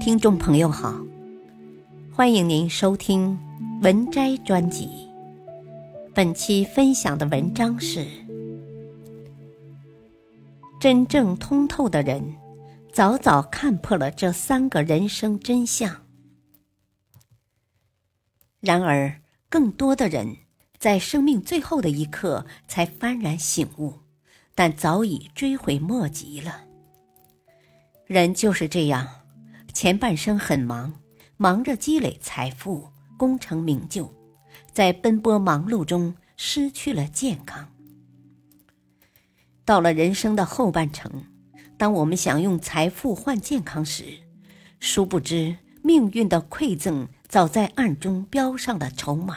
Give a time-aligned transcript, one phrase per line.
[0.00, 0.96] 听众朋友好，
[2.14, 3.36] 欢迎您收听
[3.82, 4.88] 文摘专辑。
[6.14, 8.06] 本期分享的文章是：
[10.80, 12.36] 真正通透的人，
[12.92, 16.06] 早早看破了这三个人生真相。
[18.60, 20.36] 然而，更多的人
[20.78, 23.92] 在生命最后的一刻才幡然醒悟，
[24.54, 26.64] 但早已追悔莫及了。
[28.06, 29.06] 人就是这样，
[29.72, 30.92] 前半生很忙，
[31.36, 34.12] 忙着积累财富、功成名就，
[34.72, 37.68] 在奔波忙碌中失去了健康。
[39.64, 41.24] 到了人生的后半程，
[41.76, 44.04] 当我们想用财富换健康时，
[44.80, 49.36] 殊不知命运的馈赠早在暗中标上了筹码。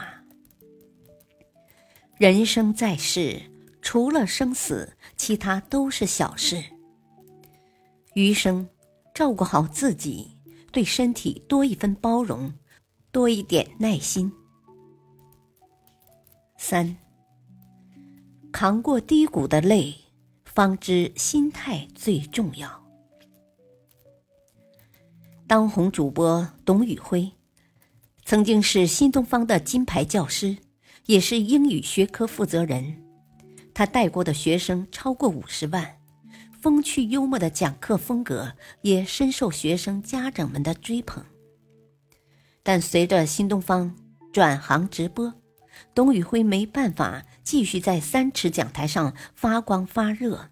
[2.18, 3.40] 人生在世，
[3.80, 6.62] 除了生死，其他都是小事。
[8.14, 8.68] 余生，
[9.14, 10.36] 照顾好自己，
[10.70, 12.52] 对身体多一分包容，
[13.10, 14.32] 多一点耐心。
[16.56, 16.96] 三，
[18.50, 19.94] 扛过低谷的累，
[20.44, 22.82] 方知心态最重要。
[25.46, 27.30] 当红主播董宇辉，
[28.24, 30.56] 曾经是新东方的金牌教师，
[31.04, 33.02] 也是英语学科负责人，
[33.74, 36.01] 他带过的学生超过五十万。
[36.62, 41.24] 风趣幽默的讲课风格也深受学生家长们的追捧。
[42.62, 43.96] 但随着新东方
[44.32, 45.34] 转行直播，
[45.92, 50.50] 董宇辉没办法继续在三尺讲台上发光发热，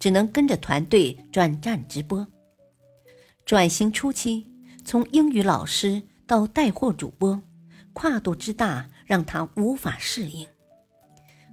[0.00, 2.26] 只能跟着团队转战直播。
[3.46, 4.48] 转型初期，
[4.84, 7.40] 从英语老师到带货主播，
[7.92, 10.44] 跨度之大让他无法适应。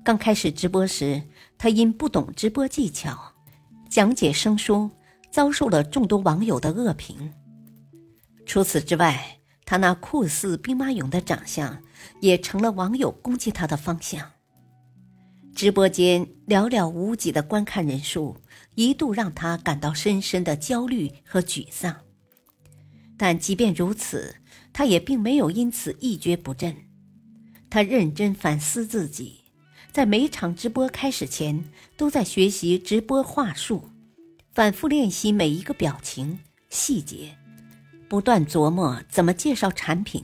[0.03, 1.21] 刚开始直播时，
[1.59, 3.35] 他因不懂直播技巧。
[3.89, 4.89] 讲解生疏，
[5.31, 7.33] 遭受了众多网友的恶评。
[8.45, 11.81] 除此之外，他那酷似兵马俑的长相，
[12.21, 14.31] 也成了网友攻击他的方向。
[15.55, 18.37] 直播间寥寥无几的观看人数，
[18.75, 21.95] 一度让他感到深深的焦虑和沮丧。
[23.17, 24.35] 但即便如此，
[24.71, 26.75] 他也并没有因此一蹶不振。
[27.69, 29.38] 他认真反思自己。
[29.91, 31.65] 在每场直播开始前，
[31.97, 33.89] 都在学习直播话术，
[34.53, 36.39] 反复练习每一个表情
[36.69, 37.35] 细节，
[38.07, 40.23] 不断琢磨怎么介绍产品，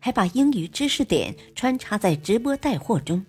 [0.00, 3.24] 还把英语知识点穿插在直播带货中。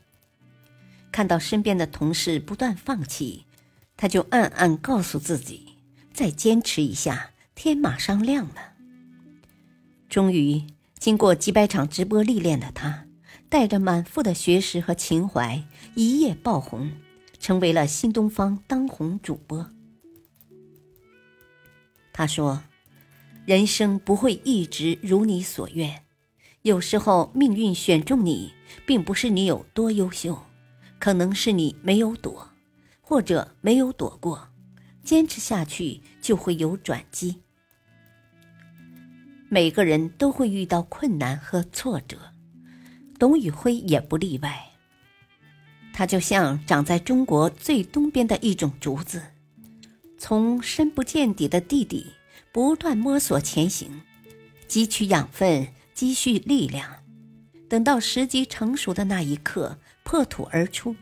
[1.11, 3.45] 看到身边的同事不断放弃，
[3.97, 5.77] 他就暗暗告诉自己：
[6.13, 8.73] 再坚持一下，天马上亮了。
[10.09, 10.63] 终于，
[10.99, 13.04] 经过几百场直播历练的他。
[13.55, 15.63] 带着满腹的学识和情怀，
[15.95, 16.91] 一夜爆红，
[17.39, 19.65] 成为了新东方当红主播。
[22.11, 22.61] 他说
[23.47, 26.03] ：“人生不会一直如你所愿，
[26.63, 28.51] 有时候命运选中你，
[28.85, 30.37] 并不是你有多优秀，
[30.99, 32.49] 可能是你没有躲，
[32.99, 34.49] 或者没有躲过。
[35.01, 37.41] 坚持下去，就会有转机。
[39.47, 42.17] 每个人都会遇到困难和挫折。”
[43.17, 44.71] 董宇辉也不例外。
[45.93, 49.21] 他就像长在中国最东边的一种竹子，
[50.17, 52.07] 从深不见底的地底
[52.51, 54.01] 不断摸索前行，
[54.67, 57.01] 汲取养分，积蓄力量，
[57.69, 60.97] 等到时机成熟的那一刻破土而出，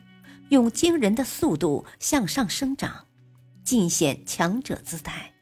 [0.49, 3.07] 用惊人的速度向上生长，
[3.63, 5.33] 尽显强者姿态。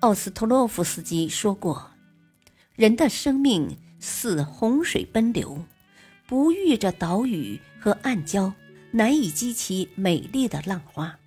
[0.00, 1.92] 奥斯特洛夫斯基说过
[2.76, 5.64] ：“人的生命。”似洪水奔流，
[6.26, 8.52] 不遇着岛屿和暗礁，
[8.90, 11.18] 难以激起美丽的浪花。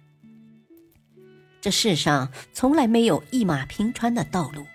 [1.60, 4.66] 这世上从来没有一马平川的道路，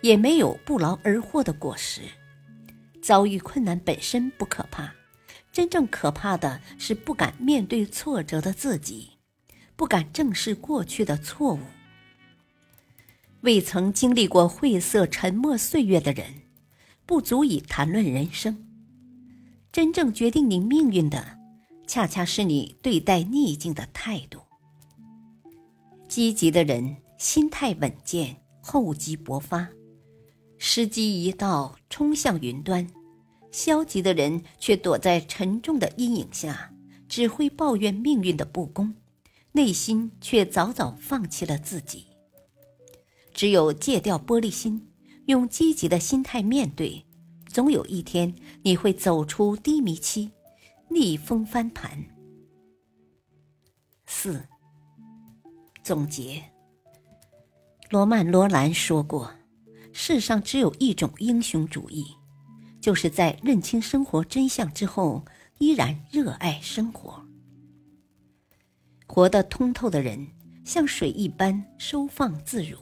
[0.00, 2.02] 也没有不劳而获的果实。
[3.00, 4.92] 遭遇困难本身不可怕，
[5.52, 9.12] 真正可怕的是不敢面对挫折的自己，
[9.76, 11.60] 不敢正视过去的错误。
[13.42, 16.45] 未曾经历过晦涩沉默岁月的人。
[17.06, 18.66] 不足以谈论人生。
[19.72, 21.38] 真正决定你命运的，
[21.86, 24.40] 恰恰是你对待逆境的态度。
[26.08, 29.68] 积极的人心态稳健，厚积薄发，
[30.58, 32.86] 时机一到冲向云端；
[33.52, 36.72] 消极的人却躲在沉重的阴影下，
[37.08, 38.94] 只会抱怨命运的不公，
[39.52, 42.06] 内心却早早放弃了自己。
[43.32, 44.88] 只有戒掉玻璃心。
[45.26, 47.04] 用积极的心态面对，
[47.48, 50.30] 总有一天你会走出低迷期，
[50.88, 52.04] 逆风翻盘。
[54.06, 54.46] 四
[55.82, 56.42] 总结：
[57.90, 59.32] 罗曼·罗兰说过
[59.92, 62.04] ：“世上只有一种英雄主义，
[62.80, 65.24] 就是在认清生活真相之后，
[65.58, 67.24] 依然热爱生活。
[69.08, 70.28] 活得通透的人，
[70.64, 72.78] 像水一般收放自如；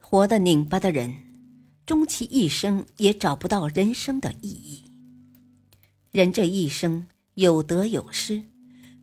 [0.00, 1.14] 活得拧巴的人，
[1.88, 4.92] 终其一生也找不到人生的意义。
[6.10, 8.42] 人这一生有得有失，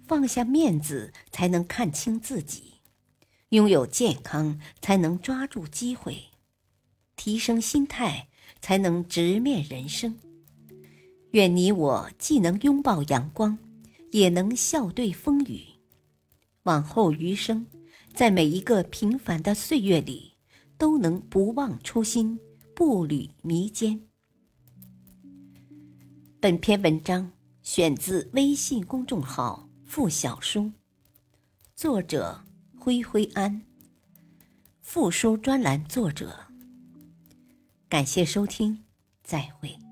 [0.08, 2.76] 放下面子，才能看清自己。”
[3.50, 6.14] 拥有健康，才能抓住机会；
[7.16, 8.28] 提升心态，
[8.62, 10.20] 才能直面人生。
[11.32, 13.58] 愿你我既能拥抱阳光，
[14.12, 15.64] 也能笑对风雨。
[16.64, 17.66] 往后余生，
[18.14, 20.34] 在每一个平凡的岁月里，
[20.78, 22.40] 都能不忘初心，
[22.76, 24.02] 步履弥坚。
[26.42, 27.32] 本篇文章
[27.62, 30.70] 选自微信公众号“付小书”，
[31.74, 32.44] 作者。
[32.78, 33.64] 灰灰安，
[34.82, 36.46] 复书专栏作者。
[37.90, 38.84] 感谢收听，
[39.24, 39.85] 再会。